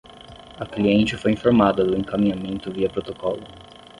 A 0.59 0.65
cliente 0.65 1.15
foi 1.15 1.31
informada 1.33 1.85
do 1.85 1.95
encaminhamento 1.95 2.71
via 2.71 2.89
protocolo 2.89 3.43